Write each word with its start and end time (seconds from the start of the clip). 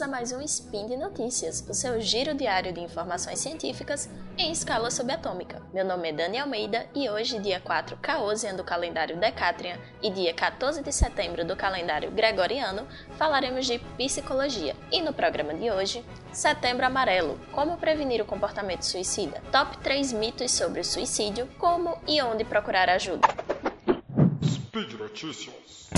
bem-vindos 0.00 0.02
a 0.02 0.08
mais 0.08 0.32
um 0.32 0.40
Spin 0.40 0.86
de 0.86 0.96
Notícias, 0.96 1.64
o 1.68 1.74
seu 1.74 2.00
giro 2.00 2.34
diário 2.34 2.72
de 2.72 2.80
informações 2.80 3.38
científicas 3.38 4.08
em 4.38 4.50
escala 4.50 4.90
subatômica. 4.90 5.62
Meu 5.74 5.84
nome 5.84 6.08
é 6.08 6.12
Dani 6.12 6.38
Almeida 6.38 6.86
e 6.94 7.08
hoje, 7.10 7.38
dia 7.38 7.60
4 7.60 7.98
Caosian 8.00 8.54
do 8.54 8.64
calendário 8.64 9.16
Decatrian 9.18 9.78
e 10.02 10.10
dia 10.10 10.32
14 10.32 10.82
de 10.82 10.92
setembro 10.92 11.44
do 11.44 11.56
calendário 11.56 12.10
Gregoriano, 12.10 12.86
falaremos 13.18 13.66
de 13.66 13.78
psicologia. 13.98 14.74
E 14.90 15.02
no 15.02 15.12
programa 15.12 15.54
de 15.54 15.70
hoje, 15.70 16.04
Setembro 16.32 16.86
Amarelo, 16.86 17.38
como 17.52 17.76
prevenir 17.76 18.22
o 18.22 18.26
comportamento 18.26 18.82
suicida, 18.82 19.42
top 19.52 19.78
3 19.78 20.12
mitos 20.12 20.52
sobre 20.52 20.80
o 20.80 20.84
suicídio, 20.84 21.46
como 21.58 21.98
e 22.06 22.22
onde 22.22 22.44
procurar 22.44 22.88
ajuda. 22.88 23.28
Speed 24.42 24.92
Notícias. 24.94 25.90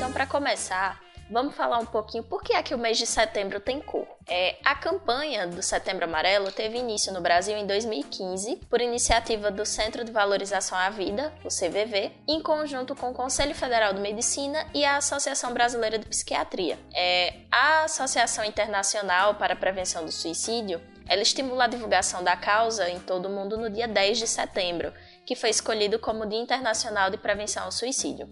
Então, 0.00 0.14
para 0.14 0.24
começar, 0.24 0.98
vamos 1.30 1.54
falar 1.54 1.78
um 1.78 1.84
pouquinho 1.84 2.24
por 2.24 2.42
que 2.42 2.54
é 2.54 2.62
que 2.62 2.74
o 2.74 2.78
mês 2.78 2.96
de 2.96 3.04
setembro 3.04 3.60
tem 3.60 3.82
cor. 3.82 4.08
É, 4.26 4.56
a 4.64 4.74
campanha 4.74 5.46
do 5.46 5.62
Setembro 5.62 6.06
Amarelo 6.06 6.50
teve 6.50 6.78
início 6.78 7.12
no 7.12 7.20
Brasil 7.20 7.54
em 7.54 7.66
2015 7.66 8.56
por 8.70 8.80
iniciativa 8.80 9.50
do 9.50 9.66
Centro 9.66 10.02
de 10.02 10.10
Valorização 10.10 10.78
à 10.78 10.88
Vida, 10.88 11.30
o 11.44 11.48
CVV, 11.48 12.12
em 12.26 12.40
conjunto 12.40 12.96
com 12.96 13.10
o 13.10 13.14
Conselho 13.14 13.54
Federal 13.54 13.92
de 13.92 14.00
Medicina 14.00 14.66
e 14.72 14.86
a 14.86 14.96
Associação 14.96 15.52
Brasileira 15.52 15.98
de 15.98 16.06
Psiquiatria. 16.06 16.78
É, 16.94 17.34
a 17.52 17.84
Associação 17.84 18.42
Internacional 18.42 19.34
para 19.34 19.52
a 19.52 19.56
Prevenção 19.56 20.06
do 20.06 20.10
Suicídio 20.10 20.80
ela 21.06 21.20
estimula 21.20 21.64
a 21.64 21.66
divulgação 21.66 22.24
da 22.24 22.36
causa 22.36 22.88
em 22.88 23.00
todo 23.00 23.26
o 23.26 23.30
mundo 23.30 23.58
no 23.58 23.68
dia 23.68 23.88
10 23.88 24.16
de 24.16 24.26
setembro, 24.28 24.94
que 25.26 25.34
foi 25.34 25.50
escolhido 25.50 25.98
como 25.98 26.24
Dia 26.24 26.38
Internacional 26.38 27.10
de 27.10 27.18
Prevenção 27.18 27.64
ao 27.64 27.72
Suicídio. 27.72 28.28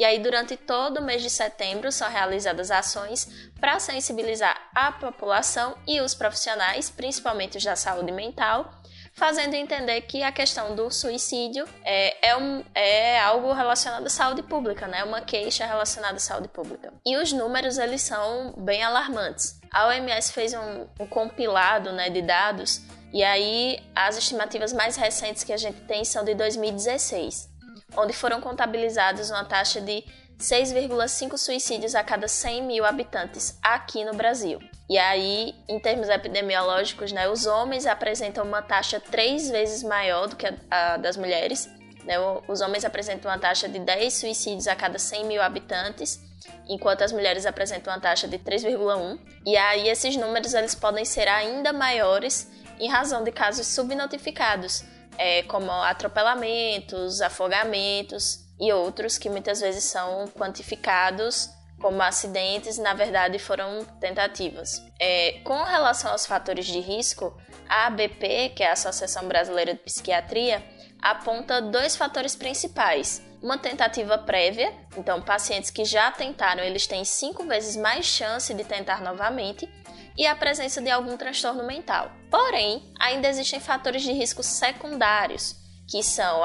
E 0.00 0.04
aí, 0.06 0.18
durante 0.18 0.56
todo 0.56 0.96
o 0.96 1.02
mês 1.02 1.20
de 1.20 1.28
setembro, 1.28 1.92
são 1.92 2.08
realizadas 2.08 2.70
ações 2.70 3.50
para 3.60 3.78
sensibilizar 3.78 4.56
a 4.74 4.90
população 4.90 5.76
e 5.86 6.00
os 6.00 6.14
profissionais, 6.14 6.88
principalmente 6.88 7.58
os 7.58 7.64
da 7.64 7.76
saúde 7.76 8.10
mental, 8.10 8.72
fazendo 9.12 9.52
entender 9.52 10.00
que 10.00 10.22
a 10.22 10.32
questão 10.32 10.74
do 10.74 10.90
suicídio 10.90 11.68
é, 11.84 12.30
é, 12.30 12.34
um, 12.34 12.64
é 12.74 13.20
algo 13.20 13.52
relacionado 13.52 14.06
à 14.06 14.08
saúde 14.08 14.42
pública, 14.42 14.88
né? 14.88 15.04
Uma 15.04 15.20
queixa 15.20 15.66
relacionada 15.66 16.16
à 16.16 16.18
saúde 16.18 16.48
pública. 16.48 16.94
E 17.04 17.18
os 17.18 17.30
números, 17.30 17.76
eles 17.76 18.00
são 18.00 18.54
bem 18.56 18.82
alarmantes. 18.82 19.60
A 19.70 19.88
OMS 19.88 20.32
fez 20.32 20.54
um, 20.54 20.86
um 20.98 21.06
compilado 21.06 21.92
né, 21.92 22.08
de 22.08 22.22
dados 22.22 22.80
e 23.12 23.22
aí 23.22 23.78
as 23.94 24.16
estimativas 24.16 24.72
mais 24.72 24.96
recentes 24.96 25.44
que 25.44 25.52
a 25.52 25.58
gente 25.58 25.82
tem 25.82 26.06
são 26.06 26.24
de 26.24 26.34
2016 26.34 27.49
onde 27.96 28.12
foram 28.12 28.40
contabilizados 28.40 29.30
uma 29.30 29.44
taxa 29.44 29.80
de 29.80 30.04
6,5 30.40 31.36
suicídios 31.36 31.94
a 31.94 32.02
cada 32.02 32.26
100 32.26 32.62
mil 32.62 32.84
habitantes 32.84 33.58
aqui 33.62 34.04
no 34.04 34.14
Brasil. 34.14 34.58
E 34.88 34.98
aí, 34.98 35.54
em 35.68 35.78
termos 35.78 36.08
epidemiológicos, 36.08 37.12
né, 37.12 37.28
os 37.28 37.46
homens 37.46 37.86
apresentam 37.86 38.44
uma 38.44 38.62
taxa 38.62 38.98
três 38.98 39.50
vezes 39.50 39.82
maior 39.82 40.26
do 40.26 40.36
que 40.36 40.46
a, 40.70 40.96
das 40.96 41.16
mulheres. 41.16 41.68
Né? 42.04 42.14
Os 42.48 42.60
homens 42.60 42.84
apresentam 42.84 43.30
uma 43.30 43.38
taxa 43.38 43.68
de 43.68 43.78
10 43.78 44.12
suicídios 44.12 44.66
a 44.66 44.74
cada 44.74 44.98
100 44.98 45.26
mil 45.26 45.42
habitantes, 45.42 46.18
enquanto 46.66 47.02
as 47.02 47.12
mulheres 47.12 47.44
apresentam 47.44 47.92
uma 47.92 48.00
taxa 48.00 48.26
de 48.26 48.38
3,1. 48.38 49.20
E 49.46 49.56
aí, 49.56 49.88
esses 49.88 50.16
números 50.16 50.54
eles 50.54 50.74
podem 50.74 51.04
ser 51.04 51.28
ainda 51.28 51.72
maiores 51.72 52.50
em 52.80 52.88
razão 52.88 53.22
de 53.22 53.30
casos 53.30 53.66
subnotificados, 53.66 54.82
é, 55.20 55.42
como 55.42 55.70
atropelamentos, 55.70 57.20
afogamentos 57.20 58.46
e 58.58 58.72
outros 58.72 59.18
que 59.18 59.28
muitas 59.28 59.60
vezes 59.60 59.84
são 59.84 60.26
quantificados 60.28 61.50
como 61.78 62.02
acidentes 62.02 62.78
na 62.78 62.94
verdade 62.94 63.38
foram 63.38 63.84
tentativas. 64.00 64.82
É, 64.98 65.40
com 65.44 65.62
relação 65.62 66.10
aos 66.10 66.24
fatores 66.24 66.66
de 66.66 66.80
risco, 66.80 67.36
a 67.68 67.86
ABP, 67.86 68.52
que 68.56 68.62
é 68.62 68.70
a 68.70 68.72
Associação 68.72 69.28
Brasileira 69.28 69.74
de 69.74 69.80
Psiquiatria, 69.80 70.64
aponta 71.02 71.60
dois 71.60 71.94
fatores 71.96 72.34
principais. 72.34 73.22
Uma 73.42 73.58
tentativa 73.58 74.16
prévia, 74.18 74.72
então 74.96 75.20
pacientes 75.20 75.70
que 75.70 75.84
já 75.84 76.10
tentaram, 76.10 76.62
eles 76.62 76.86
têm 76.86 77.04
cinco 77.04 77.44
vezes 77.44 77.76
mais 77.76 78.06
chance 78.06 78.52
de 78.52 78.64
tentar 78.64 79.02
novamente, 79.02 79.68
e 80.16 80.26
a 80.26 80.34
presença 80.34 80.80
de 80.80 80.90
algum 80.90 81.16
transtorno 81.16 81.64
mental. 81.64 82.10
Porém, 82.30 82.92
ainda 82.98 83.28
existem 83.28 83.60
fatores 83.60 84.02
de 84.02 84.12
risco 84.12 84.42
secundários, 84.42 85.56
que 85.88 86.02
são 86.02 86.42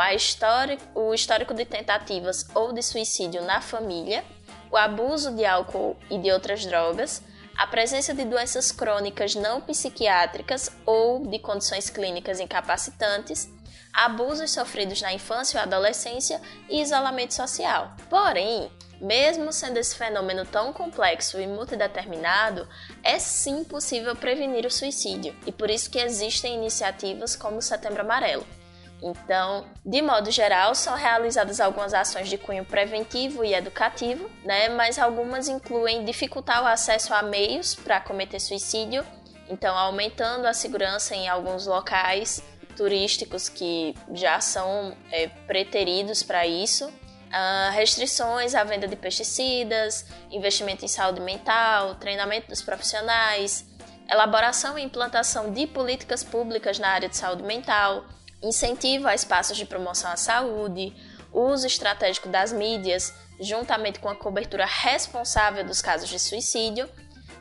o 0.95 1.13
histórico 1.13 1.53
de 1.53 1.65
tentativas 1.65 2.47
ou 2.55 2.73
de 2.73 2.81
suicídio 2.81 3.43
na 3.43 3.61
família, 3.61 4.23
o 4.71 4.77
abuso 4.77 5.35
de 5.35 5.45
álcool 5.45 5.95
e 6.09 6.17
de 6.17 6.31
outras 6.31 6.65
drogas, 6.65 7.21
a 7.57 7.67
presença 7.67 8.13
de 8.13 8.25
doenças 8.25 8.71
crônicas 8.71 9.35
não 9.35 9.61
psiquiátricas 9.61 10.69
ou 10.85 11.25
de 11.25 11.39
condições 11.39 11.89
clínicas 11.89 12.39
incapacitantes, 12.39 13.47
abusos 13.93 14.51
sofridos 14.51 15.01
na 15.01 15.13
infância 15.13 15.59
ou 15.59 15.63
adolescência 15.63 16.41
e 16.69 16.81
isolamento 16.81 17.33
social. 17.33 17.95
Porém, 18.09 18.69
mesmo 18.99 19.51
sendo 19.51 19.77
esse 19.77 19.95
fenômeno 19.95 20.45
tão 20.45 20.71
complexo 20.73 21.39
e 21.39 21.47
multideterminado, 21.47 22.67
é 23.03 23.19
sim 23.19 23.63
possível 23.63 24.15
prevenir 24.15 24.65
o 24.65 24.71
suicídio, 24.71 25.35
e 25.45 25.51
por 25.51 25.69
isso 25.69 25.89
que 25.89 25.99
existem 25.99 26.55
iniciativas 26.55 27.35
como 27.35 27.57
o 27.57 27.61
Setembro 27.61 28.01
Amarelo. 28.01 28.45
Então, 29.01 29.65
de 29.85 30.01
modo 30.01 30.31
geral, 30.31 30.73
são 30.73 30.95
realizadas 30.95 31.59
algumas 31.59 31.93
ações 31.93 32.29
de 32.29 32.37
cunho 32.37 32.65
preventivo 32.65 33.43
e 33.43 33.53
educativo, 33.53 34.29
né? 34.43 34.69
mas 34.69 34.97
algumas 34.97 35.47
incluem 35.47 36.05
dificultar 36.05 36.63
o 36.63 36.65
acesso 36.65 37.13
a 37.13 37.21
meios 37.21 37.75
para 37.75 37.99
cometer 37.99 38.39
suicídio, 38.39 39.05
então 39.49 39.77
aumentando 39.77 40.47
a 40.47 40.53
segurança 40.53 41.15
em 41.15 41.27
alguns 41.27 41.67
locais 41.67 42.41
turísticos 42.75 43.47
que 43.47 43.95
já 44.13 44.39
são 44.41 44.95
é, 45.11 45.27
preteridos 45.27 46.23
para 46.23 46.45
isso, 46.47 46.91
Uh, 47.25 47.71
restrições 47.73 48.55
à 48.55 48.63
venda 48.63 48.87
de 48.87 48.95
pesticidas, 48.95 50.05
investimento 50.31 50.85
em 50.85 50.87
saúde 50.87 51.19
mental, 51.19 51.95
treinamento 51.95 52.47
dos 52.47 52.61
profissionais, 52.61 53.65
elaboração 54.09 54.77
e 54.77 54.83
implantação 54.83 55.51
de 55.51 55.67
políticas 55.67 56.23
públicas 56.23 56.79
na 56.79 56.89
área 56.89 57.09
de 57.09 57.17
saúde 57.17 57.43
mental, 57.43 58.05
incentivo 58.41 59.07
a 59.07 59.15
espaços 59.15 59.57
de 59.57 59.65
promoção 59.65 60.11
à 60.11 60.15
saúde, 60.15 60.95
uso 61.33 61.67
estratégico 61.67 62.29
das 62.29 62.53
mídias, 62.53 63.13
juntamente 63.39 63.99
com 63.99 64.07
a 64.07 64.15
cobertura 64.15 64.65
responsável 64.65 65.65
dos 65.65 65.81
casos 65.81 66.07
de 66.07 66.19
suicídio, 66.19 66.89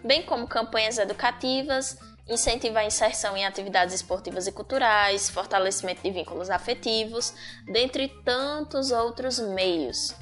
bem 0.02 0.22
como 0.22 0.48
campanhas 0.48 0.98
educativas 0.98 1.96
incentivar 2.28 2.82
a 2.82 2.86
inserção 2.86 3.36
em 3.36 3.44
atividades 3.44 3.94
esportivas 3.94 4.46
e 4.46 4.52
culturais, 4.52 5.28
fortalecimento 5.28 6.02
de 6.02 6.10
vínculos 6.10 6.50
afetivos, 6.50 7.34
dentre 7.66 8.08
tantos 8.24 8.90
outros 8.90 9.38
meios. 9.38 10.14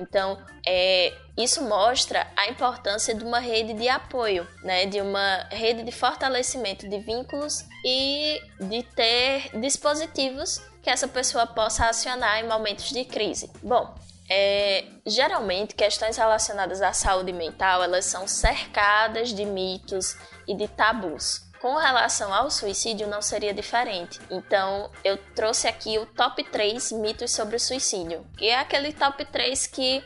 Então, 0.00 0.38
é, 0.66 1.12
isso 1.36 1.62
mostra 1.62 2.26
a 2.34 2.48
importância 2.48 3.14
de 3.14 3.22
uma 3.22 3.38
rede 3.38 3.74
de 3.74 3.88
apoio, 3.88 4.48
né, 4.62 4.86
de 4.86 5.00
uma 5.00 5.46
rede 5.50 5.82
de 5.82 5.92
fortalecimento 5.92 6.88
de 6.88 6.98
vínculos 7.00 7.66
e 7.84 8.40
de 8.58 8.82
ter 8.82 9.50
dispositivos 9.60 10.62
que 10.82 10.88
essa 10.88 11.06
pessoa 11.06 11.46
possa 11.46 11.86
acionar 11.86 12.40
em 12.40 12.48
momentos 12.48 12.88
de 12.88 13.04
crise. 13.04 13.50
Bom, 13.62 13.94
é, 14.30 14.86
geralmente 15.04 15.74
questões 15.74 16.16
relacionadas 16.16 16.80
à 16.80 16.92
saúde 16.92 17.32
mental 17.32 17.82
elas 17.82 18.06
são 18.06 18.26
cercadas 18.26 19.34
de 19.34 19.44
mitos 19.44 20.16
e 20.48 20.54
de 20.54 20.66
tabus. 20.68 21.49
Com 21.60 21.76
relação 21.76 22.32
ao 22.32 22.50
suicídio, 22.50 23.06
não 23.06 23.20
seria 23.20 23.52
diferente. 23.52 24.18
Então, 24.30 24.90
eu 25.04 25.18
trouxe 25.34 25.68
aqui 25.68 25.98
o 25.98 26.06
top 26.06 26.42
3 26.42 26.92
mitos 26.92 27.32
sobre 27.32 27.56
o 27.56 27.60
suicídio, 27.60 28.26
que 28.38 28.48
é 28.48 28.58
aquele 28.58 28.94
top 28.94 29.22
3 29.26 29.66
que 29.66 30.02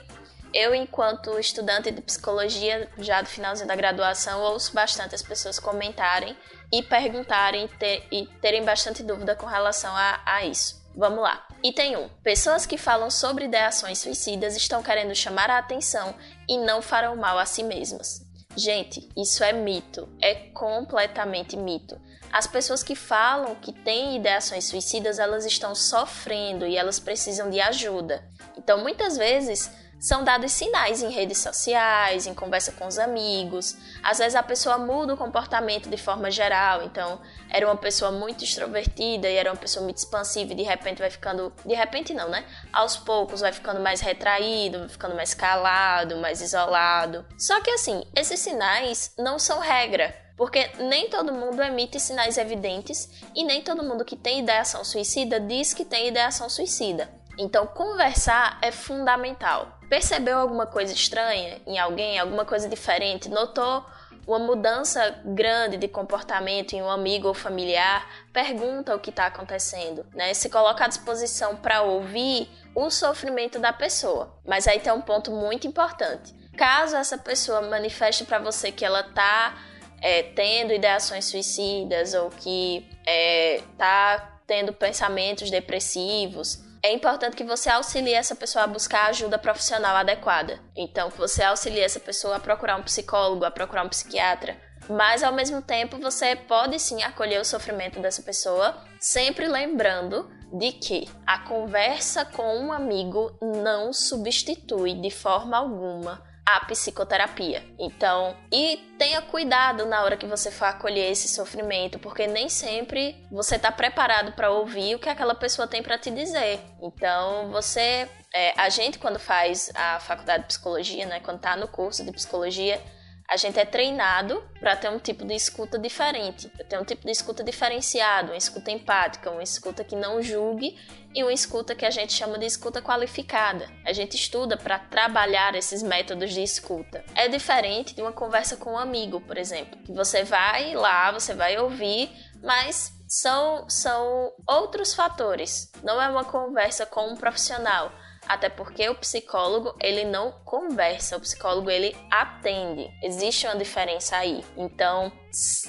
eu, 0.52 0.74
enquanto 0.74 1.38
estudante 1.38 1.92
de 1.92 2.02
psicologia, 2.02 2.90
já 2.98 3.22
do 3.22 3.28
finalzinho 3.28 3.68
da 3.68 3.76
graduação, 3.76 4.40
ouço 4.40 4.74
bastante 4.74 5.14
as 5.14 5.22
pessoas 5.22 5.60
comentarem 5.60 6.36
e 6.72 6.82
perguntarem 6.82 7.68
ter, 7.68 8.04
e 8.10 8.26
terem 8.40 8.64
bastante 8.64 9.04
dúvida 9.04 9.36
com 9.36 9.46
relação 9.46 9.94
a, 9.94 10.20
a 10.26 10.44
isso. 10.44 10.84
Vamos 10.96 11.22
lá. 11.22 11.46
Item 11.62 11.96
1. 11.96 12.08
Pessoas 12.22 12.66
que 12.66 12.76
falam 12.76 13.10
sobre 13.10 13.44
ideações 13.44 13.98
suicidas 13.98 14.56
estão 14.56 14.82
querendo 14.82 15.14
chamar 15.14 15.50
a 15.50 15.58
atenção 15.58 16.16
e 16.48 16.58
não 16.58 16.82
farão 16.82 17.14
mal 17.14 17.38
a 17.38 17.46
si 17.46 17.62
mesmas. 17.62 18.24
Gente, 18.56 19.08
isso 19.16 19.42
é 19.42 19.52
mito, 19.52 20.08
é 20.20 20.34
completamente 20.34 21.56
mito. 21.56 22.00
As 22.32 22.46
pessoas 22.46 22.82
que 22.82 22.94
falam 22.94 23.54
que 23.56 23.72
têm 23.72 24.16
ideações 24.16 24.64
suicidas, 24.64 25.18
elas 25.18 25.44
estão 25.44 25.74
sofrendo 25.74 26.66
e 26.66 26.76
elas 26.76 26.98
precisam 26.98 27.50
de 27.50 27.60
ajuda. 27.60 28.24
Então, 28.56 28.82
muitas 28.82 29.16
vezes 29.16 29.70
são 30.04 30.22
dados 30.22 30.52
sinais 30.52 31.02
em 31.02 31.08
redes 31.08 31.38
sociais, 31.38 32.26
em 32.26 32.34
conversa 32.34 32.72
com 32.72 32.86
os 32.86 32.98
amigos. 32.98 33.74
Às 34.02 34.18
vezes 34.18 34.34
a 34.34 34.42
pessoa 34.42 34.76
muda 34.76 35.14
o 35.14 35.16
comportamento 35.16 35.88
de 35.88 35.96
forma 35.96 36.30
geral, 36.30 36.82
então 36.82 37.22
era 37.48 37.66
uma 37.66 37.74
pessoa 37.74 38.12
muito 38.12 38.44
extrovertida 38.44 39.30
e 39.30 39.34
era 39.34 39.50
uma 39.50 39.56
pessoa 39.56 39.82
muito 39.82 39.96
expansiva 39.96 40.52
e 40.52 40.56
de 40.56 40.62
repente 40.62 40.98
vai 40.98 41.08
ficando, 41.08 41.50
de 41.64 41.74
repente 41.74 42.12
não, 42.12 42.28
né? 42.28 42.44
Aos 42.70 42.98
poucos 42.98 43.40
vai 43.40 43.50
ficando 43.50 43.80
mais 43.80 44.02
retraído, 44.02 44.80
vai 44.80 44.88
ficando 44.90 45.14
mais 45.14 45.32
calado, 45.32 46.18
mais 46.18 46.42
isolado. 46.42 47.24
Só 47.38 47.62
que 47.62 47.70
assim, 47.70 48.04
esses 48.14 48.40
sinais 48.40 49.14
não 49.18 49.38
são 49.38 49.58
regra. 49.58 50.14
Porque 50.36 50.68
nem 50.80 51.08
todo 51.08 51.32
mundo 51.32 51.62
emite 51.62 51.98
sinais 51.98 52.36
evidentes 52.36 53.08
e 53.34 53.42
nem 53.42 53.62
todo 53.62 53.84
mundo 53.84 54.04
que 54.04 54.16
tem 54.16 54.40
ideação 54.40 54.84
suicida 54.84 55.40
diz 55.40 55.72
que 55.72 55.84
tem 55.84 56.08
ideação 56.08 56.50
suicida. 56.50 57.08
Então, 57.38 57.66
conversar 57.66 58.58
é 58.62 58.70
fundamental. 58.70 59.80
Percebeu 59.94 60.40
alguma 60.40 60.66
coisa 60.66 60.92
estranha 60.92 61.62
em 61.64 61.78
alguém, 61.78 62.18
alguma 62.18 62.44
coisa 62.44 62.68
diferente? 62.68 63.28
Notou 63.28 63.86
uma 64.26 64.40
mudança 64.40 65.22
grande 65.24 65.76
de 65.76 65.86
comportamento 65.86 66.72
em 66.72 66.82
um 66.82 66.90
amigo 66.90 67.28
ou 67.28 67.32
familiar? 67.32 68.04
Pergunta 68.32 68.92
o 68.92 68.98
que 68.98 69.10
está 69.10 69.26
acontecendo, 69.26 70.04
né? 70.12 70.34
Se 70.34 70.50
coloca 70.50 70.84
à 70.84 70.88
disposição 70.88 71.54
para 71.54 71.82
ouvir 71.82 72.48
o 72.74 72.90
sofrimento 72.90 73.60
da 73.60 73.72
pessoa. 73.72 74.36
Mas 74.44 74.66
aí 74.66 74.80
tem 74.80 74.92
um 74.92 75.00
ponto 75.00 75.30
muito 75.30 75.68
importante. 75.68 76.34
Caso 76.56 76.96
essa 76.96 77.16
pessoa 77.16 77.62
manifeste 77.62 78.24
para 78.24 78.40
você 78.40 78.72
que 78.72 78.84
ela 78.84 79.02
está 79.02 79.56
é, 80.02 80.24
tendo 80.24 80.72
ideações 80.72 81.26
suicidas 81.26 82.14
ou 82.14 82.30
que 82.30 82.84
está 83.06 84.14
é, 84.16 84.42
tendo 84.44 84.72
pensamentos 84.72 85.52
depressivos, 85.52 86.63
é 86.84 86.92
importante 86.92 87.34
que 87.34 87.44
você 87.44 87.70
auxilie 87.70 88.12
essa 88.12 88.36
pessoa 88.36 88.64
a 88.64 88.66
buscar 88.66 89.06
ajuda 89.06 89.38
profissional 89.38 89.96
adequada. 89.96 90.60
Então, 90.76 91.08
você 91.08 91.42
auxilie 91.42 91.80
essa 91.80 91.98
pessoa 91.98 92.36
a 92.36 92.40
procurar 92.40 92.76
um 92.76 92.82
psicólogo, 92.82 93.42
a 93.42 93.50
procurar 93.50 93.86
um 93.86 93.88
psiquiatra. 93.88 94.54
Mas 94.86 95.22
ao 95.22 95.32
mesmo 95.32 95.62
tempo, 95.62 95.96
você 95.96 96.36
pode 96.36 96.78
sim 96.78 97.02
acolher 97.02 97.40
o 97.40 97.44
sofrimento 97.44 98.00
dessa 98.00 98.20
pessoa, 98.20 98.76
sempre 99.00 99.48
lembrando 99.48 100.30
de 100.52 100.72
que 100.72 101.08
a 101.26 101.38
conversa 101.38 102.22
com 102.22 102.58
um 102.58 102.70
amigo 102.70 103.34
não 103.40 103.90
substitui 103.90 104.92
de 104.92 105.10
forma 105.10 105.56
alguma 105.56 106.22
a 106.46 106.60
psicoterapia. 106.60 107.64
Então, 107.78 108.36
e 108.52 108.76
tenha 108.98 109.22
cuidado 109.22 109.86
na 109.86 110.02
hora 110.02 110.16
que 110.16 110.26
você 110.26 110.50
for 110.50 110.66
acolher 110.66 111.10
esse 111.10 111.28
sofrimento, 111.28 111.98
porque 111.98 112.26
nem 112.26 112.48
sempre 112.48 113.16
você 113.30 113.56
está 113.56 113.72
preparado 113.72 114.32
para 114.32 114.50
ouvir 114.50 114.94
o 114.94 114.98
que 114.98 115.08
aquela 115.08 115.34
pessoa 115.34 115.66
tem 115.66 115.82
para 115.82 115.98
te 115.98 116.10
dizer. 116.10 116.60
Então, 116.82 117.50
você, 117.50 118.08
é, 118.34 118.52
a 118.60 118.68
gente 118.68 118.98
quando 118.98 119.18
faz 119.18 119.70
a 119.74 119.98
faculdade 120.00 120.42
de 120.42 120.48
psicologia, 120.48 121.06
né, 121.06 121.20
quando 121.20 121.38
está 121.38 121.56
no 121.56 121.66
curso 121.66 122.04
de 122.04 122.12
psicologia, 122.12 122.80
a 123.28 123.36
gente 123.36 123.58
é 123.58 123.64
treinado 123.64 124.42
para 124.60 124.76
ter 124.76 124.90
um 124.90 124.98
tipo 124.98 125.24
de 125.24 125.34
escuta 125.34 125.78
diferente, 125.78 126.48
para 126.48 126.64
ter 126.64 126.78
um 126.78 126.84
tipo 126.84 127.04
de 127.04 127.10
escuta 127.10 127.42
diferenciado, 127.42 128.32
uma 128.32 128.36
escuta 128.36 128.70
empática, 128.70 129.30
uma 129.30 129.42
escuta 129.42 129.82
que 129.82 129.96
não 129.96 130.22
julgue 130.22 130.78
e 131.14 131.22
uma 131.22 131.32
escuta 131.32 131.74
que 131.74 131.86
a 131.86 131.90
gente 131.90 132.12
chama 132.12 132.38
de 132.38 132.44
escuta 132.44 132.82
qualificada. 132.82 133.68
A 133.84 133.92
gente 133.92 134.14
estuda 134.14 134.56
para 134.56 134.78
trabalhar 134.78 135.54
esses 135.54 135.82
métodos 135.82 136.32
de 136.32 136.42
escuta. 136.42 137.04
É 137.14 137.28
diferente 137.28 137.94
de 137.94 138.02
uma 138.02 138.12
conversa 138.12 138.56
com 138.56 138.72
um 138.72 138.78
amigo, 138.78 139.20
por 139.20 139.38
exemplo, 139.38 139.78
que 139.78 139.92
você 139.92 140.22
vai 140.22 140.74
lá, 140.74 141.10
você 141.10 141.34
vai 141.34 141.58
ouvir, 141.58 142.10
mas 142.42 142.92
são, 143.08 143.68
são 143.68 144.32
outros 144.46 144.92
fatores. 144.92 145.72
Não 145.82 146.00
é 146.00 146.08
uma 146.08 146.24
conversa 146.24 146.84
com 146.84 147.08
um 147.08 147.16
profissional 147.16 147.90
até 148.28 148.48
porque 148.48 148.88
o 148.88 148.94
psicólogo 148.94 149.74
ele 149.80 150.04
não 150.04 150.32
conversa, 150.44 151.16
o 151.16 151.20
psicólogo 151.20 151.70
ele 151.70 151.96
atende. 152.10 152.90
Existe 153.02 153.46
uma 153.46 153.56
diferença 153.56 154.16
aí. 154.16 154.44
Então, 154.56 155.12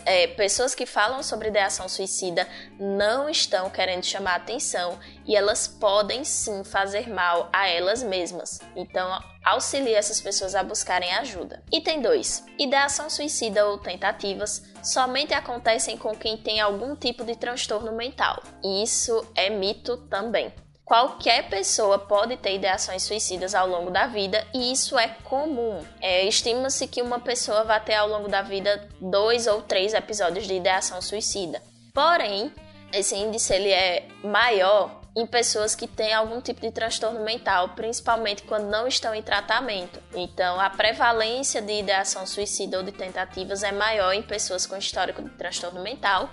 é, 0.05 0.27
pessoas 0.27 0.75
que 0.75 0.85
falam 0.85 1.23
sobre 1.23 1.47
ideação 1.47 1.89
suicida 1.89 2.47
não 2.79 3.29
estão 3.29 3.69
querendo 3.69 4.03
chamar 4.03 4.35
atenção 4.35 4.99
e 5.25 5.35
elas 5.35 5.67
podem 5.67 6.23
sim 6.23 6.63
fazer 6.63 7.09
mal 7.09 7.49
a 7.51 7.67
elas 7.67 8.03
mesmas. 8.03 8.59
Então, 8.75 9.19
auxilie 9.43 9.93
essas 9.93 10.21
pessoas 10.21 10.55
a 10.55 10.63
buscarem 10.63 11.13
ajuda. 11.15 11.63
Item 11.71 12.01
2. 12.01 12.45
Ideação 12.59 13.09
suicida 13.09 13.65
ou 13.67 13.77
tentativas 13.77 14.63
somente 14.83 15.33
acontecem 15.33 15.97
com 15.97 16.15
quem 16.15 16.37
tem 16.37 16.59
algum 16.59 16.95
tipo 16.95 17.23
de 17.23 17.35
transtorno 17.35 17.91
mental. 17.91 18.41
E 18.63 18.83
isso 18.83 19.25
é 19.35 19.49
mito 19.49 19.97
também. 20.09 20.53
Qualquer 20.85 21.49
pessoa 21.49 21.97
pode 21.97 22.37
ter 22.37 22.53
ideações 22.53 23.01
suicidas 23.01 23.55
ao 23.55 23.67
longo 23.67 23.89
da 23.89 24.05
vida 24.05 24.45
e 24.53 24.71
isso 24.71 24.95
é 24.99 25.07
comum. 25.23 25.83
É, 25.99 26.25
Estima-se 26.25 26.85
que 26.87 27.01
uma 27.01 27.19
pessoa 27.19 27.63
vai 27.63 27.83
ter 27.83 27.95
ao 27.95 28.07
longo 28.07 28.29
da 28.29 28.43
vida 28.43 28.87
dois 29.01 29.47
ou 29.47 29.63
três 29.63 29.95
episódios 29.95 30.45
de 30.45 30.53
ideação 30.53 31.01
suicida. 31.01 31.59
Porém, 31.91 32.53
esse 32.93 33.15
índice 33.15 33.51
ele 33.51 33.71
é 33.71 34.07
maior 34.23 35.01
em 35.15 35.25
pessoas 35.25 35.73
que 35.73 35.87
têm 35.87 36.13
algum 36.13 36.39
tipo 36.39 36.61
de 36.61 36.71
transtorno 36.71 37.21
mental, 37.21 37.69
principalmente 37.69 38.43
quando 38.43 38.65
não 38.65 38.85
estão 38.85 39.15
em 39.15 39.23
tratamento. 39.23 39.99
Então, 40.13 40.59
a 40.59 40.69
prevalência 40.69 41.61
de 41.61 41.79
ideação 41.79 42.27
suicida 42.27 42.77
ou 42.77 42.83
de 42.83 42.91
tentativas 42.91 43.63
é 43.63 43.71
maior 43.71 44.13
em 44.13 44.21
pessoas 44.21 44.67
com 44.67 44.75
histórico 44.75 45.23
de 45.23 45.29
transtorno 45.29 45.81
mental 45.81 46.29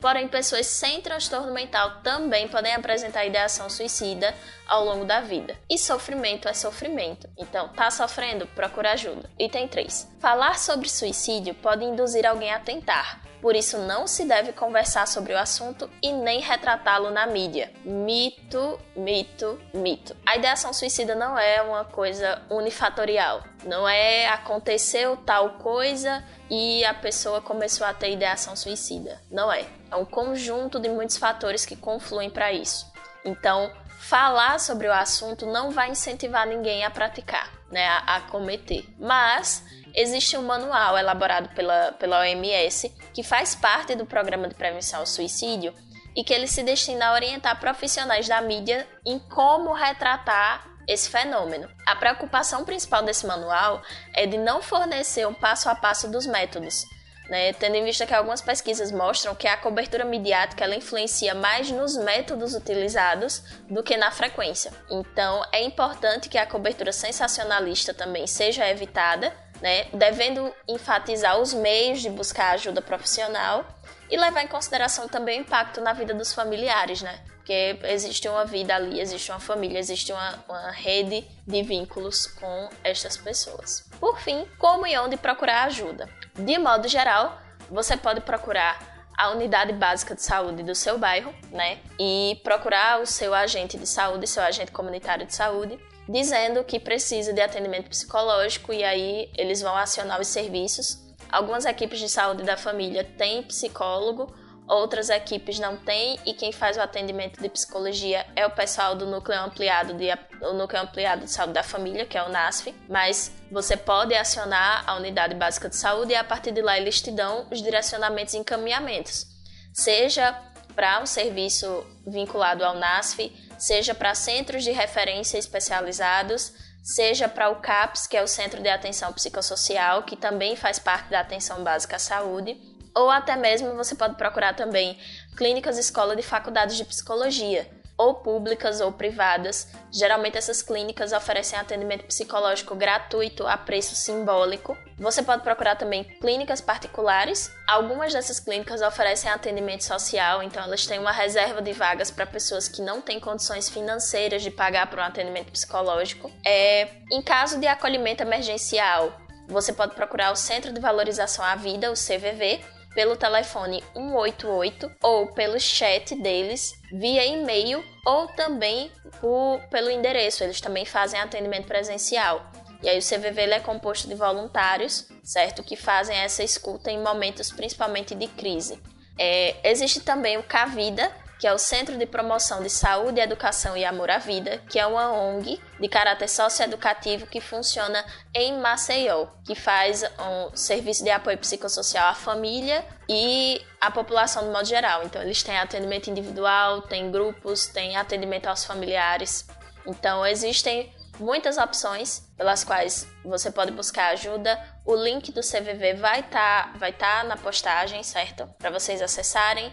Porém, 0.00 0.28
pessoas 0.28 0.66
sem 0.66 1.00
transtorno 1.00 1.52
mental 1.52 2.00
também 2.02 2.48
podem 2.48 2.74
apresentar 2.74 3.24
ideação 3.24 3.68
suicida 3.70 4.34
ao 4.66 4.84
longo 4.84 5.04
da 5.04 5.20
vida. 5.20 5.56
E 5.68 5.78
sofrimento 5.78 6.48
é 6.48 6.52
sofrimento. 6.52 7.28
Então, 7.36 7.68
tá 7.68 7.90
sofrendo? 7.90 8.46
Procura 8.48 8.92
ajuda. 8.92 9.30
Item 9.38 9.68
3. 9.68 10.08
Falar 10.20 10.58
sobre 10.58 10.88
suicídio 10.88 11.54
pode 11.54 11.84
induzir 11.84 12.26
alguém 12.26 12.52
a 12.52 12.60
tentar. 12.60 13.22
Por 13.46 13.54
isso, 13.54 13.78
não 13.78 14.08
se 14.08 14.24
deve 14.24 14.52
conversar 14.52 15.06
sobre 15.06 15.32
o 15.32 15.38
assunto 15.38 15.88
e 16.02 16.12
nem 16.12 16.40
retratá-lo 16.40 17.12
na 17.12 17.28
mídia. 17.28 17.72
Mito, 17.84 18.76
mito, 18.96 19.56
mito. 19.72 20.16
A 20.26 20.36
ideação 20.36 20.72
suicida 20.72 21.14
não 21.14 21.38
é 21.38 21.62
uma 21.62 21.84
coisa 21.84 22.42
unifatorial. 22.50 23.44
Não 23.64 23.88
é 23.88 24.26
aconteceu 24.26 25.16
tal 25.18 25.50
coisa 25.60 26.24
e 26.50 26.84
a 26.84 26.92
pessoa 26.92 27.40
começou 27.40 27.86
a 27.86 27.94
ter 27.94 28.10
ideação 28.10 28.56
suicida. 28.56 29.22
Não 29.30 29.52
é. 29.52 29.64
É 29.92 29.94
um 29.94 30.04
conjunto 30.04 30.80
de 30.80 30.88
muitos 30.88 31.16
fatores 31.16 31.64
que 31.64 31.76
confluem 31.76 32.28
para 32.28 32.50
isso. 32.50 32.92
Então, 33.24 33.70
falar 34.00 34.58
sobre 34.58 34.88
o 34.88 34.92
assunto 34.92 35.46
não 35.46 35.70
vai 35.70 35.90
incentivar 35.90 36.48
ninguém 36.48 36.84
a 36.84 36.90
praticar, 36.90 37.48
né, 37.70 37.86
a, 37.86 38.16
a 38.16 38.20
cometer. 38.22 38.84
Mas 38.98 39.62
existe 39.96 40.36
um 40.36 40.42
manual 40.42 40.98
elaborado 40.98 41.48
pela, 41.54 41.92
pela 41.92 42.20
OMS 42.20 42.94
que 43.14 43.22
faz 43.22 43.54
parte 43.54 43.94
do 43.94 44.04
programa 44.04 44.46
de 44.46 44.54
prevenção 44.54 45.00
ao 45.00 45.06
suicídio 45.06 45.72
e 46.14 46.22
que 46.22 46.32
ele 46.32 46.46
se 46.46 46.62
destina 46.62 47.08
a 47.08 47.12
orientar 47.14 47.58
profissionais 47.58 48.28
da 48.28 48.40
mídia 48.40 48.86
em 49.04 49.18
como 49.18 49.72
retratar 49.72 50.76
esse 50.86 51.10
fenômeno. 51.10 51.68
A 51.84 51.96
preocupação 51.96 52.64
principal 52.64 53.02
desse 53.02 53.26
manual 53.26 53.82
é 54.14 54.26
de 54.26 54.38
não 54.38 54.62
fornecer 54.62 55.26
um 55.26 55.34
passo 55.34 55.68
a 55.68 55.74
passo 55.74 56.08
dos 56.08 56.26
métodos, 56.26 56.84
né, 57.28 57.52
tendo 57.54 57.74
em 57.74 57.84
vista 57.84 58.06
que 58.06 58.14
algumas 58.14 58.40
pesquisas 58.40 58.92
mostram 58.92 59.34
que 59.34 59.48
a 59.48 59.56
cobertura 59.56 60.04
midiática 60.04 60.62
ela 60.62 60.76
influencia 60.76 61.34
mais 61.34 61.70
nos 61.70 61.96
métodos 61.96 62.54
utilizados 62.54 63.42
do 63.68 63.82
que 63.82 63.96
na 63.96 64.12
frequência. 64.12 64.72
Então, 64.88 65.44
é 65.52 65.62
importante 65.62 66.28
que 66.28 66.38
a 66.38 66.46
cobertura 66.46 66.92
sensacionalista 66.92 67.92
também 67.92 68.26
seja 68.26 68.68
evitada, 68.68 69.32
né, 69.60 69.84
devendo 69.92 70.52
enfatizar 70.68 71.38
os 71.38 71.54
meios 71.54 72.00
de 72.00 72.10
buscar 72.10 72.50
ajuda 72.50 72.82
profissional 72.82 73.64
e 74.10 74.16
levar 74.16 74.42
em 74.42 74.48
consideração 74.48 75.08
também 75.08 75.40
o 75.40 75.42
impacto 75.42 75.80
na 75.80 75.92
vida 75.92 76.14
dos 76.14 76.32
familiares, 76.32 77.02
né? 77.02 77.20
Porque 77.36 77.78
existe 77.84 78.28
uma 78.28 78.44
vida 78.44 78.74
ali, 78.74 79.00
existe 79.00 79.30
uma 79.30 79.38
família, 79.38 79.78
existe 79.78 80.12
uma, 80.12 80.44
uma 80.48 80.70
rede 80.70 81.24
de 81.46 81.62
vínculos 81.62 82.26
com 82.26 82.68
estas 82.82 83.16
pessoas. 83.16 83.88
Por 84.00 84.18
fim, 84.18 84.46
como 84.58 84.86
e 84.86 84.98
onde 84.98 85.16
procurar 85.16 85.64
ajuda? 85.64 86.08
De 86.34 86.58
modo 86.58 86.88
geral, 86.88 87.40
você 87.70 87.96
pode 87.96 88.20
procurar 88.20 88.96
a 89.16 89.30
unidade 89.30 89.72
básica 89.72 90.14
de 90.14 90.22
saúde 90.22 90.62
do 90.62 90.74
seu 90.74 90.98
bairro, 90.98 91.32
né? 91.50 91.78
E 91.98 92.38
procurar 92.44 93.00
o 93.00 93.06
seu 93.06 93.32
agente 93.32 93.78
de 93.78 93.86
saúde, 93.86 94.26
seu 94.26 94.42
agente 94.42 94.72
comunitário 94.72 95.24
de 95.24 95.34
saúde, 95.34 95.78
dizendo 96.08 96.64
que 96.64 96.78
precisa 96.78 97.32
de 97.32 97.40
atendimento 97.40 97.88
psicológico 97.88 98.72
e 98.72 98.84
aí 98.84 99.30
eles 99.36 99.60
vão 99.60 99.76
acionar 99.76 100.20
os 100.20 100.28
serviços. 100.28 100.98
Algumas 101.30 101.64
equipes 101.64 101.98
de 101.98 102.08
saúde 102.08 102.42
da 102.42 102.56
família 102.56 103.04
têm 103.04 103.42
psicólogo 103.42 104.32
outras 104.68 105.08
equipes 105.10 105.58
não 105.58 105.76
têm 105.76 106.18
e 106.26 106.34
quem 106.34 106.52
faz 106.52 106.76
o 106.76 106.80
atendimento 106.80 107.40
de 107.40 107.48
psicologia 107.48 108.26
é 108.34 108.44
o 108.46 108.50
pessoal 108.50 108.94
do 108.94 109.06
núcleo 109.06 109.40
ampliado 109.40 109.94
de 109.94 110.06
o 110.42 110.52
núcleo 110.52 110.82
ampliado 110.82 111.24
de 111.24 111.30
saúde 111.30 111.54
da 111.54 111.62
família, 111.62 112.04
que 112.04 112.18
é 112.18 112.22
o 112.22 112.28
NASF, 112.28 112.74
mas 112.88 113.32
você 113.50 113.76
pode 113.76 114.14
acionar 114.14 114.84
a 114.86 114.96
unidade 114.96 115.34
básica 115.34 115.68
de 115.68 115.76
saúde 115.76 116.12
e 116.12 116.16
a 116.16 116.24
partir 116.24 116.52
de 116.52 116.62
lá 116.62 116.76
eles 116.76 117.00
te 117.00 117.10
dão 117.10 117.46
os 117.50 117.62
direcionamentos 117.62 118.34
e 118.34 118.38
encaminhamentos. 118.38 119.26
Seja 119.72 120.36
para 120.76 121.00
um 121.00 121.06
serviço 121.06 121.84
vinculado 122.06 122.62
ao 122.62 122.74
NASF, 122.74 123.32
seja 123.58 123.94
para 123.94 124.14
centros 124.14 124.62
de 124.62 124.70
referência 124.70 125.38
especializados, 125.38 126.52
seja 126.84 127.28
para 127.28 127.48
o 127.48 127.56
CAPS, 127.56 128.06
que 128.06 128.16
é 128.16 128.22
o 128.22 128.28
Centro 128.28 128.62
de 128.62 128.68
Atenção 128.68 129.12
Psicossocial, 129.14 130.02
que 130.02 130.14
também 130.14 130.54
faz 130.54 130.78
parte 130.78 131.08
da 131.08 131.20
atenção 131.20 131.64
básica 131.64 131.96
à 131.96 131.98
saúde, 131.98 132.56
ou 132.94 133.10
até 133.10 133.34
mesmo 133.36 133.74
você 133.74 133.94
pode 133.94 134.16
procurar 134.16 134.54
também 134.54 134.98
clínicas 135.34 135.78
escola 135.78 136.14
de 136.14 136.22
faculdades 136.22 136.76
de 136.76 136.84
psicologia, 136.84 137.68
ou 137.96 138.14
públicas 138.14 138.80
ou 138.80 138.92
privadas. 138.92 139.68
Geralmente 139.90 140.36
essas 140.36 140.62
clínicas 140.62 141.12
oferecem 141.12 141.58
atendimento 141.58 142.04
psicológico 142.04 142.74
gratuito 142.74 143.46
a 143.46 143.56
preço 143.56 143.94
simbólico. 143.94 144.76
Você 144.98 145.22
pode 145.22 145.42
procurar 145.42 145.76
também 145.76 146.04
clínicas 146.04 146.60
particulares. 146.60 147.50
Algumas 147.66 148.12
dessas 148.12 148.38
clínicas 148.38 148.82
oferecem 148.82 149.30
atendimento 149.30 149.84
social, 149.84 150.42
então 150.42 150.62
elas 150.62 150.86
têm 150.86 150.98
uma 150.98 151.12
reserva 151.12 151.60
de 151.62 151.72
vagas 151.72 152.10
para 152.10 152.26
pessoas 152.26 152.68
que 152.68 152.82
não 152.82 153.00
têm 153.00 153.20
condições 153.20 153.68
financeiras 153.68 154.42
de 154.42 154.50
pagar 154.50 154.88
por 154.88 154.98
um 154.98 155.02
atendimento 155.02 155.50
psicológico. 155.52 156.30
É, 156.44 156.88
em 157.10 157.22
caso 157.22 157.58
de 157.58 157.66
acolhimento 157.66 158.22
emergencial, 158.22 159.20
você 159.48 159.72
pode 159.72 159.94
procurar 159.94 160.32
o 160.32 160.36
Centro 160.36 160.72
de 160.72 160.80
Valorização 160.80 161.44
à 161.44 161.54
Vida, 161.54 161.90
o 161.90 161.94
CVV, 161.94 162.60
pelo 162.96 163.14
telefone 163.14 163.84
188 163.94 164.90
ou 165.02 165.26
pelo 165.26 165.60
chat 165.60 166.16
deles 166.16 166.72
via 166.90 167.26
e-mail 167.26 167.84
ou 168.06 168.26
também 168.28 168.90
por, 169.20 169.60
pelo 169.70 169.90
endereço. 169.90 170.42
Eles 170.42 170.62
também 170.62 170.86
fazem 170.86 171.20
atendimento 171.20 171.66
presencial. 171.66 172.50
E 172.82 172.88
aí 172.88 172.98
o 172.98 173.02
CVV 173.02 173.42
é 173.42 173.60
composto 173.60 174.08
de 174.08 174.14
voluntários, 174.14 175.08
certo? 175.22 175.62
Que 175.62 175.76
fazem 175.76 176.16
essa 176.16 176.42
escuta 176.42 176.90
em 176.90 176.98
momentos 176.98 177.52
principalmente 177.52 178.14
de 178.14 178.28
crise. 178.28 178.82
É, 179.18 179.56
existe 179.62 180.00
também 180.00 180.38
o 180.38 180.42
Cavida, 180.42 181.12
que 181.38 181.46
é 181.46 181.52
o 181.52 181.58
Centro 181.58 181.96
de 181.98 182.06
Promoção 182.06 182.62
de 182.62 182.70
Saúde, 182.70 183.20
Educação 183.20 183.76
e 183.76 183.84
Amor 183.84 184.10
à 184.10 184.18
Vida, 184.18 184.62
que 184.70 184.78
é 184.78 184.86
uma 184.86 185.12
ONG 185.12 185.60
de 185.78 185.88
caráter 185.88 186.28
socioeducativo 186.28 187.26
que 187.26 187.40
funciona 187.40 188.04
em 188.34 188.58
Maceió, 188.58 189.26
que 189.44 189.54
faz 189.54 190.02
um 190.02 190.56
serviço 190.56 191.04
de 191.04 191.10
apoio 191.10 191.38
psicossocial 191.38 192.08
à 192.08 192.14
família 192.14 192.84
e 193.08 193.60
à 193.80 193.90
população 193.90 194.44
de 194.44 194.50
modo 194.50 194.66
geral. 194.66 195.02
Então, 195.04 195.20
eles 195.20 195.42
têm 195.42 195.58
atendimento 195.58 196.08
individual, 196.08 196.82
têm 196.82 197.10
grupos, 197.10 197.66
têm 197.66 197.96
atendimento 197.96 198.46
aos 198.46 198.64
familiares. 198.64 199.46
Então, 199.86 200.26
existem 200.26 200.92
muitas 201.18 201.58
opções 201.58 202.22
pelas 202.36 202.64
quais 202.64 203.06
você 203.24 203.50
pode 203.50 203.72
buscar 203.72 204.08
ajuda. 204.08 204.58
O 204.84 204.94
link 204.94 205.32
do 205.32 205.40
CVV 205.40 205.94
vai 205.94 206.20
estar 206.20 206.72
tá, 206.72 206.78
vai 206.78 206.92
tá 206.92 207.24
na 207.24 207.36
postagem, 207.36 208.02
certo? 208.02 208.46
Para 208.58 208.70
vocês 208.70 209.02
acessarem. 209.02 209.72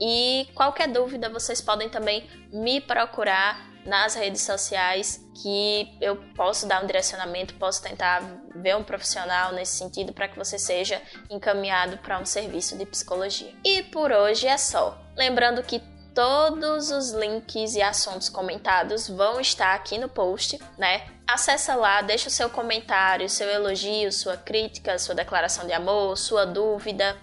E 0.00 0.48
qualquer 0.54 0.88
dúvida, 0.88 1.28
vocês 1.28 1.60
podem 1.60 1.88
também 1.88 2.28
me 2.52 2.80
procurar 2.80 3.74
nas 3.86 4.14
redes 4.14 4.42
sociais 4.42 5.24
que 5.40 5.96
eu 6.00 6.16
posso 6.34 6.66
dar 6.66 6.82
um 6.82 6.86
direcionamento, 6.86 7.54
posso 7.54 7.82
tentar 7.82 8.20
ver 8.54 8.76
um 8.76 8.82
profissional 8.82 9.52
nesse 9.52 9.78
sentido 9.78 10.12
para 10.12 10.28
que 10.28 10.36
você 10.36 10.58
seja 10.58 11.00
encaminhado 11.30 11.98
para 11.98 12.18
um 12.18 12.26
serviço 12.26 12.76
de 12.76 12.84
psicologia. 12.84 13.54
E 13.64 13.84
por 13.84 14.10
hoje 14.10 14.46
é 14.46 14.58
só. 14.58 15.00
Lembrando 15.16 15.62
que 15.62 15.80
todos 16.14 16.90
os 16.90 17.12
links 17.12 17.74
e 17.74 17.82
assuntos 17.82 18.28
comentados 18.28 19.08
vão 19.08 19.40
estar 19.40 19.74
aqui 19.74 19.98
no 19.98 20.08
post, 20.08 20.58
né? 20.78 21.06
Acesse 21.26 21.74
lá, 21.74 22.00
deixa 22.02 22.28
o 22.28 22.32
seu 22.32 22.48
comentário, 22.48 23.28
seu 23.28 23.48
elogio, 23.48 24.10
sua 24.10 24.36
crítica, 24.36 24.98
sua 24.98 25.14
declaração 25.14 25.66
de 25.66 25.72
amor, 25.72 26.16
sua 26.16 26.46
dúvida, 26.46 27.16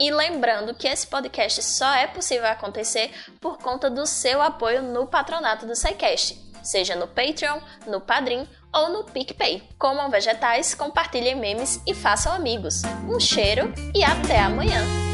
e 0.00 0.10
lembrando 0.10 0.74
que 0.74 0.88
esse 0.88 1.06
podcast 1.06 1.62
só 1.62 1.92
é 1.94 2.06
possível 2.06 2.46
acontecer 2.46 3.10
por 3.40 3.58
conta 3.58 3.88
do 3.88 4.06
seu 4.06 4.42
apoio 4.42 4.82
no 4.82 5.06
patronato 5.06 5.66
do 5.66 5.76
SciCast, 5.76 6.38
seja 6.62 6.96
no 6.96 7.06
Patreon, 7.06 7.60
no 7.86 8.00
Padrim 8.00 8.48
ou 8.72 8.90
no 8.90 9.04
PicPay. 9.04 9.62
Comam 9.78 10.10
vegetais, 10.10 10.74
compartilhem 10.74 11.36
memes 11.36 11.80
e 11.86 11.94
façam 11.94 12.32
amigos. 12.32 12.82
Um 13.08 13.20
cheiro 13.20 13.72
e 13.94 14.02
até 14.02 14.40
amanhã! 14.40 15.13